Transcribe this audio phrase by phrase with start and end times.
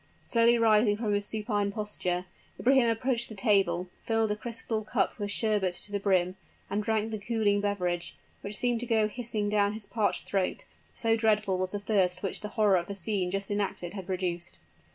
[0.23, 2.25] Slowly rising from his supine posture,
[2.59, 6.37] Ibrahim approached the table, filled a crystal cup with sherbet to the brim,
[6.71, 11.15] and drank the cooling beverage, which seemed to go hissing down his parched throat so
[11.15, 14.57] dreadful was the thirst which the horror of the scene just enacted had produced.